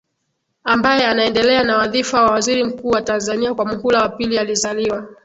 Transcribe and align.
ambaye 0.63 1.05
anaendelea 1.05 1.63
na 1.63 1.77
wadhifa 1.77 2.21
wa 2.23 2.31
Waziri 2.31 2.63
Mkuu 2.63 2.89
wa 2.89 3.01
Tanzania 3.01 3.53
kwa 3.53 3.65
muhula 3.65 4.01
wa 4.01 4.09
pili 4.09 4.37
alizaliwa 4.37 5.07